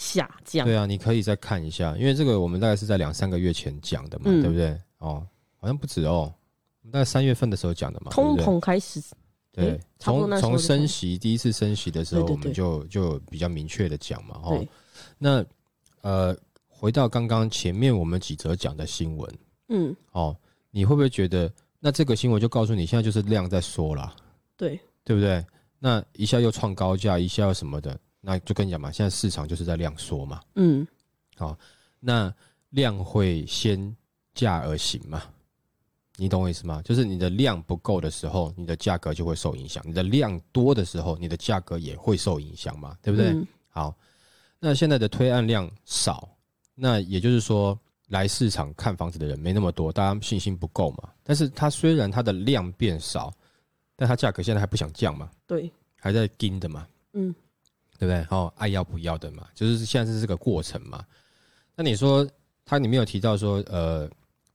[0.03, 0.67] 下降。
[0.67, 4.77] 对啊，你可以再看一下，因为这个我们大概是在两三个月前讲的嘛，对不对？
[4.99, 5.25] 哦，
[5.57, 6.33] 好像不止哦，
[6.83, 9.01] 我们大概三月份的时候讲的嘛，通膨开始，
[9.53, 14.67] 对，从从升息第一次升息的时候，我们就就比较明确的讲嘛，哦，
[15.19, 15.45] 那
[16.01, 16.37] 呃，
[16.67, 19.39] 回到刚刚前面我们几则讲的新闻，
[19.69, 20.37] 嗯，哦，
[20.71, 24.15] 你会不会觉得那这个新闻就告诉你现在就是量在缩了，
[24.57, 25.45] 对，对不对？
[25.79, 27.99] 那一下又创高价，一下又什么的。
[28.25, 30.41] 那就跟你讲嘛，现在市场就是在量缩嘛。
[30.55, 30.87] 嗯，
[31.37, 31.59] 好，
[31.99, 32.33] 那
[32.71, 33.95] 量会先
[34.33, 35.23] 价而行嘛？
[36.17, 36.81] 你懂我意思吗？
[36.85, 43.35] 就是你的量不够的时候，你的价格就会受影响；你的量多的时候，你的价格也会受影响嘛，对不对？
[43.69, 43.93] 好，
[44.61, 46.29] 那现在的推案量少，
[46.77, 47.77] 那也就是说，
[48.09, 51.11] 来市场看房子的人没那么多，大家信心不够嘛。
[51.25, 53.33] 但是它虽然它的量变少，
[53.97, 55.29] 但它价格现在还不想降嘛？
[55.47, 56.87] 对，还在盯的嘛？
[57.15, 57.35] 嗯。
[58.03, 58.27] 对不对？
[58.37, 61.05] 哦，爱要不要的嘛，就是现在是这个过程嘛。
[61.77, 62.29] 那你说，
[62.65, 64.11] 它里面有提到说，呃，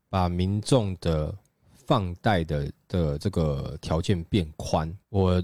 [0.09, 1.33] 把民众的
[1.85, 5.41] 放贷的的这个条件变宽，我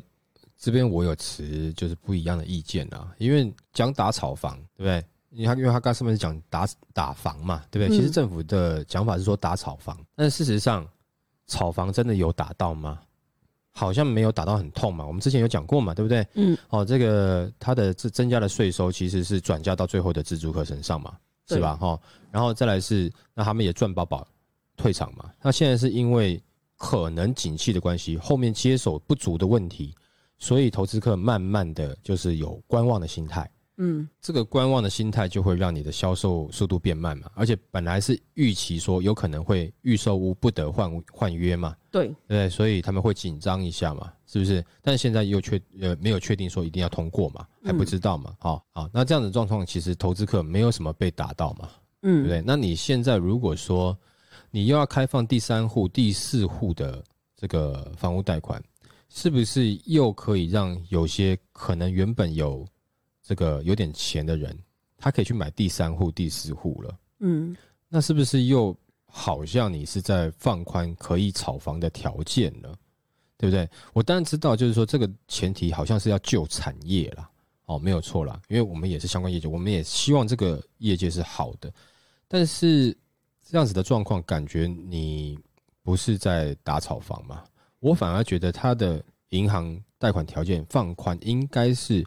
[0.58, 3.16] 这边我有持就是不一样的意见啊。
[3.20, 5.06] 因为讲打炒房，对不对？
[5.30, 7.98] 因为他，因为他刚上面是讲打打房嘛，对不对？
[7.98, 10.86] 其实政府的讲法是说打炒房，但事实上，
[11.48, 13.00] 炒房真的有打到吗？
[13.74, 16.26] 好像没有打到很痛嘛，我们之前有讲过嘛，对不对？
[16.36, 21.76] 嗯，哦，这个它的这增加的税收其实是转嫁到最后的自住客身上嘛，是吧？
[21.76, 22.00] 哈，
[22.32, 24.28] 然后再来是那他们也赚饱饱
[24.78, 26.42] 退场嘛，那现在是因为
[26.78, 29.96] 可能景气的关系，后面接手不足的问题，
[30.38, 33.50] 所以投资客慢慢的就是有观望的心态。
[33.78, 42.50] 嗯这个观望的心态就会让你的销售速度变慢嘛，而且本来是预期说有可能会预售屋不得换换约嘛，对，对？
[42.50, 44.64] 所以他们会紧张一下嘛，是不是？
[44.82, 51.70] 但是现在又确呃没有确定说一定要通过嘛，还不知道嘛，好、好，那这样的状况其实投资客没有什么被打到嘛，
[52.02, 52.44] 对不嗯对？
[52.46, 53.98] 那你现在如果说
[54.52, 57.04] 你又要开放第三户、第四户的
[57.36, 58.64] 这个房屋贷款，
[59.10, 62.66] 是不是又可以让有些可能原本有
[63.24, 64.56] 这个有点钱的人，
[64.98, 67.00] 他可以去买第三户、第四户了？
[67.20, 67.56] 嗯
[67.88, 72.76] 那是不是又好像你是在放宽可以炒房的条件了？
[73.38, 73.70] 对不对？
[73.94, 77.30] 我当然知道，就是说这个前提好像是要救产业啦，
[77.66, 81.74] 哦，没有错啦，因为我们也是相关业界，我们也希望这个业界是好的，
[82.28, 82.96] 但是
[83.46, 85.38] 这样子的状况，感觉你
[85.82, 87.44] 不是在打炒房嘛？
[87.80, 92.06] 我反而觉得他的银行贷款条件放宽，应该是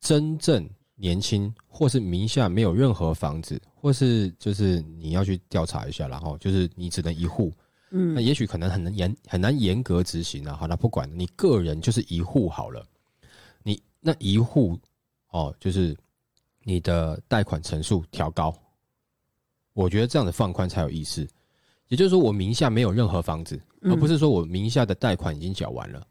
[0.00, 7.52] 真正年轻或是名下没有任何房子，或是就是你要去调查一下，然后就是你只能一户，
[7.90, 10.56] 嗯那嗯也许可能很难严很难严格执行啊。
[10.56, 12.86] 好，那不管你个人就是一户好了，
[13.62, 14.78] 你那一户
[15.30, 15.96] 哦，就是
[16.64, 18.54] 你的贷款成数调高，
[19.72, 21.26] 我觉得这样的放宽才有意思。
[21.88, 26.06] 也就是说，我名下没有任何房子，而不是说我名下的贷款已经缴完了。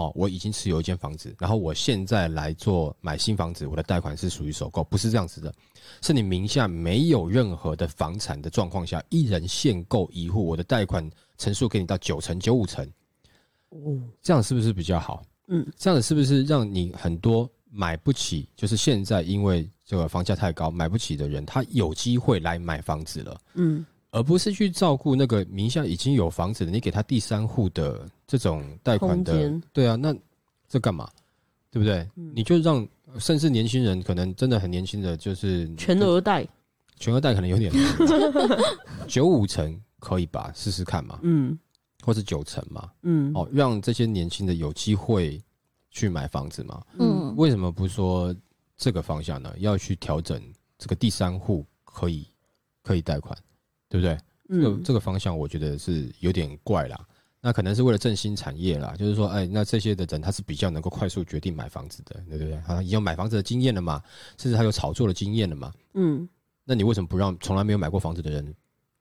[0.00, 5.52] 哦，我已经持有一间房子，然后我现在来做买新房子，我的贷款是属于首购，不是这样子的，
[6.00, 12.82] 是你名下没有任何的房产的状况下，一人限购一户，我的贷款成数给你到九成、九五成，
[13.68, 15.22] 哦这样是不是比较好？
[15.48, 23.38] 嗯这样子是不是让你很多买不起，就是现在因为这个房价太高买不起的人，他有机会来买房子了？
[23.54, 30.14] 嗯而不是去照顾那个名下已经有房子的，你给他第三户的这种贷款的，对啊，那
[30.68, 31.10] 这干嘛？
[31.68, 32.08] 对不对？
[32.14, 32.86] 你就让
[33.18, 36.46] 甚至年轻人可能真的很年轻的，就是全额贷，
[36.96, 37.72] 全额贷可能有点
[39.08, 40.52] 九五成可以吧？
[40.54, 41.58] 试试看嘛，嗯
[42.04, 45.42] 或是九成嘛，嗯哦，让这些年轻的有机会
[45.90, 46.80] 去买房子嘛。
[47.00, 48.32] 嗯为什么不说
[48.76, 49.52] 这个方向呢？
[49.58, 50.40] 要去调整
[50.78, 52.24] 这个第三户可以
[52.84, 53.36] 可以贷款，
[53.88, 54.16] 对不对？
[54.48, 57.06] 这个嗯这个方向，我觉得是有点怪啦。
[57.40, 62.60] 那可能是为了振兴产业啦，就是说，哎，那这些的人他是比较能够快速决定买房子的，对不对？
[62.66, 64.02] 他已经有买房子的经验了嘛，
[64.36, 65.72] 甚至他有炒作的经验了嘛。
[65.94, 66.28] 嗯，
[66.64, 68.54] 那你为什么不让从来没有买过房子的人？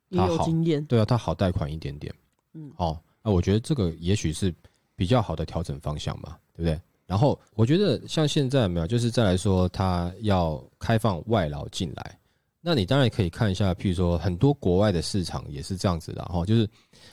[0.10, 2.14] 也他好有经验，对啊，他好贷款一点点。
[2.54, 4.54] 嗯哦，那我觉得这个也许是
[4.96, 6.82] 比较好的调整方向嘛，对不对？
[7.06, 12.19] 然后我觉得像现在有没有，就是再来说，他要开放外劳进来，
[12.62, 16.70] 那你当然可以看一下，譬如说很多国外的市场也是这样子的，哈，就是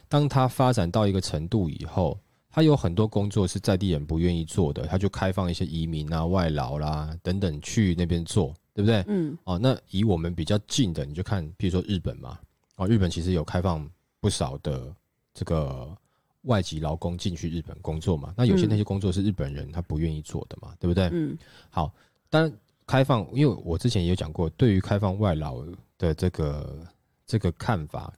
[0.09, 2.19] 当它发展到一个程度以后，
[2.51, 9.05] 它有很多工作是在地人不愿意做的，它就开放一些移民啊、外劳啦等等去那边做，对不对？
[9.07, 12.39] 嗯哦，那以我们比较近的，你就看，譬如说日本嘛，
[12.77, 13.89] 哦，日本其实有开放
[14.21, 14.93] 不少的
[15.33, 15.97] 这个
[16.43, 18.35] 外籍劳工进去日本工作嘛。
[18.37, 21.09] 那有些嗯那些工作是日本人他不愿意做的嘛，对不对？
[21.13, 21.39] 嗯
[21.71, 21.95] 好，
[22.29, 22.53] 当然
[22.87, 25.65] 开放，因为我之前也有讲过，对于开放外劳
[25.99, 26.87] 的这个
[27.27, 28.13] 这个看法，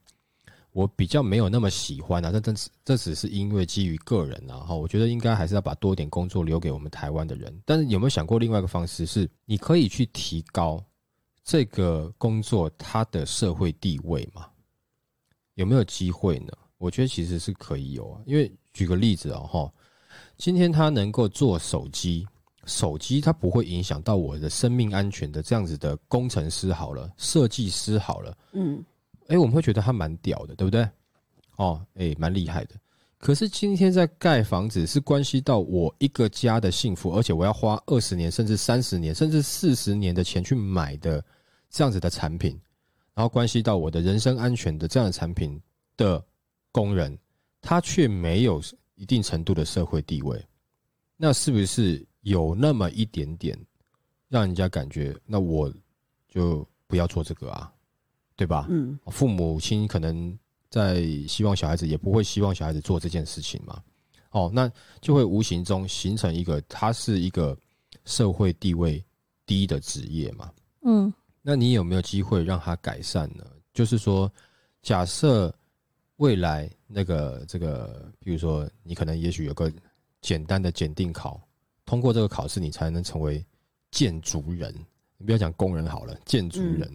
[0.73, 2.31] 我比较没有那么喜欢啊。
[2.31, 7.51] 这这只这只是因为基于个人啊，哈，我觉得应该还是要把多点工作留给我们台湾的人。
[7.65, 10.83] 但是有没有想过另外一个方式，是你可以去提高
[11.43, 14.45] 这个工作它的社会地位嘛？
[15.55, 16.53] 有没有机会呢？
[16.77, 19.73] 我觉得其实是可以有啊，因为举个例子啊，哈，
[20.37, 22.27] 今天他能够做手机。
[22.69, 28.81] 手机它不会影响到我的生命安全的这样子的工程师好了，设计师好了，嗯
[29.27, 30.87] 哎、我们会觉得他蛮屌的，对不对？
[31.57, 32.75] 哦，哎、蛮厉害的。
[33.17, 41.21] 可是今天在盖房子是关系到我一个家的幸福，而且我要花二十年、甚至三十年、甚至四十年的钱去买的
[41.69, 42.57] 这样子的产品，
[43.13, 45.61] 然后关系到我的人身安全的这样的产品
[45.97, 46.23] 的
[46.71, 47.17] 工人，
[47.61, 48.61] 他却没有
[48.95, 50.41] 一定程度的社会地位，
[51.17, 53.57] 那是不是有那么一点点
[54.27, 55.73] 让人家感觉，那我
[56.27, 57.73] 就不要做这个啊，
[58.35, 58.67] 对吧？
[58.69, 60.37] 嗯父母亲可能
[60.69, 63.81] 在希望小孩子，也不会希望小孩子做这件事情嘛。
[64.29, 67.57] 哦，那就会无形中形成一个，他是一个
[68.05, 69.03] 社会地位
[69.47, 70.51] 低的职业嘛。
[70.83, 73.43] 嗯那你有没有机会让他改善呢？
[73.73, 74.31] 就是说，
[74.83, 75.51] 假设
[76.17, 79.71] 未来那个这个，比如说你可能也许有个
[80.21, 81.41] 简单的检定考，
[81.89, 83.43] 通过这个考试，你才能成为
[83.89, 84.71] 建筑人。
[85.17, 86.87] 你不要讲工人好了，建筑人，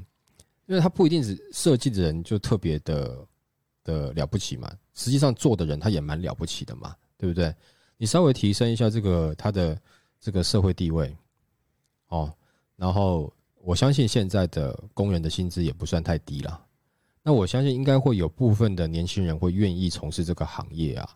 [0.67, 3.27] 因为他不一定是设计的人就特别的
[3.83, 7.53] 的了不起嘛，实际上做的人他也蛮了不起的嘛，对不对？
[7.97, 9.77] 你稍微提升一下这个他的
[10.21, 11.13] 这个社会地位，
[12.07, 12.33] 哦，
[12.77, 13.33] 然后
[13.63, 16.65] 我相信现在的工人的薪资也不算太低了，
[17.21, 21.11] 那我相信应该会有部分的年轻人会愿意从事这个行业啊，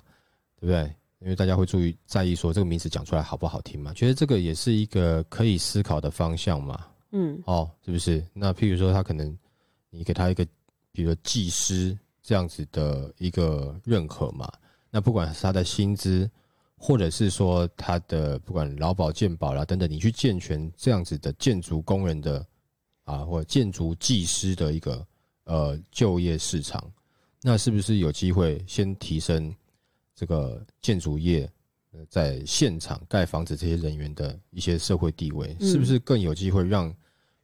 [0.56, 0.92] 对不对？
[1.20, 8.24] 因为大家会注意在意说这个名字讲出来好不好听嘛，觉得这个也是一个可以思考的方向嘛，嗯哦，是不是？
[8.32, 9.36] 那譬如说他可能
[9.90, 10.46] 你给他一个，
[10.92, 14.48] 比如说技师这样子的一个认可嘛，
[14.90, 16.30] 那不管是他的薪资，
[16.76, 22.46] 或者是说他的不管劳保健保啦等等，你去健全这样子的建筑工人的
[23.04, 25.04] 啊，或者建筑技师的一个
[25.44, 26.88] 呃就业市场，
[27.42, 29.52] 那是不是有机会先提升
[30.18, 31.48] 这个建筑业
[31.92, 36.92] 呃在现场盖房子这些人员的一些社会地位，嗯是不是更有机会让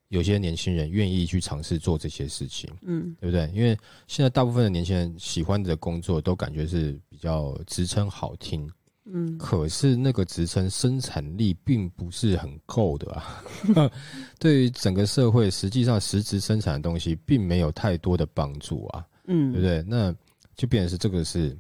[0.09, 2.69] 有些年轻人愿意去尝试做这些事情？
[2.83, 3.49] 嗯对不对？
[3.55, 8.69] 因为现在大部分的年轻人喜欢的工作都感觉是比较职称好听，
[9.05, 13.45] 嗯可是那个职称生产力并不是很够的啊。
[14.41, 19.83] 对于整个社会，实际上实质生产的东西并没有太多的帮助啊，嗯对不嗯，对？
[19.87, 20.15] 那
[20.57, 21.57] 就变成是这个是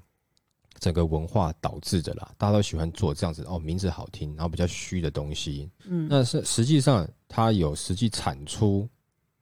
[0.84, 8.86] 整个文化导致的啦，大家都喜欢做这样子哦，名字好听，然后比较虚的东西，嗯那是实际上它有实际产出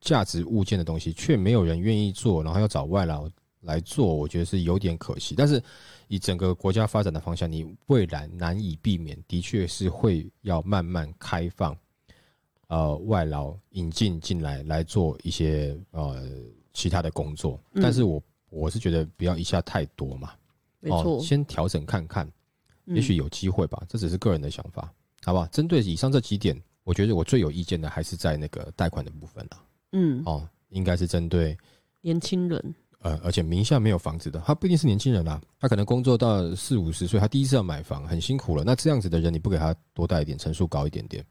[0.01, 3.29] 价值物件的东西，却没有人愿意做，然后要找外劳
[3.61, 5.35] 来做，我觉得是有点可惜。
[5.35, 5.61] 但是
[6.07, 11.77] 以整个国家发展的方向，你未来难以避免，的确是会要慢慢开放，
[12.69, 16.23] 呃，外劳引进进来来做一些呃
[16.73, 17.59] 其他的工作。
[17.73, 20.35] 嗯但是我我是觉得不要一下太多嘛，
[20.83, 22.27] 没错，先调整看看。
[22.27, 24.93] 嗯也许有机会吧，这只是个人的想法，
[25.25, 25.47] 好不好？
[25.47, 29.65] 针对以上这几点，我觉得我最有意见的还是在那个贷款的部分啦。
[29.93, 31.57] 嗯哦，应该是针对
[32.01, 38.65] 年轻人，呃，而且名下没有房子的，他不一定是年轻人啦，他可能工作到四五十岁，他第一次要买房，很辛苦了。
[38.65, 41.25] 那这样子的人，你不给他多贷一点，成数高一点点，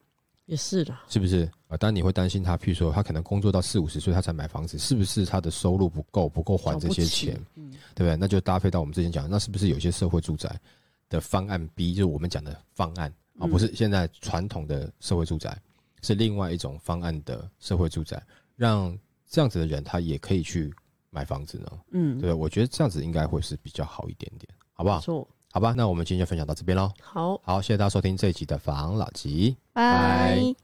[0.52, 1.50] 也是的，是不是？
[1.70, 8.18] 啊，当然你会担心他，譬如说他可能工作到四五十岁，他才买房子，是不是他的收入不够，不够还这些钱？，嗯对不对？
[8.18, 10.54] 那就搭配到我们之前讲的，那是不是有些社会住宅
[11.08, 15.58] 的方案 B，就是我们讲的方案啊，嗯不是现在传统的社会住宅，
[16.02, 18.22] 是另外一种方案的社会住宅，
[18.58, 18.94] 让
[19.30, 20.70] 这样子的人他也可以去
[21.10, 21.72] 买房子呢？
[21.92, 22.34] 嗯，对对？
[22.34, 25.00] 我觉得这样子应该会是比较好一点点，好不好？
[25.54, 26.92] 好吧，那我们今天就分享到这边喽。
[27.02, 29.56] 好，好，谢谢大家收听这一集的房老吉。
[29.74, 30.56] 拜。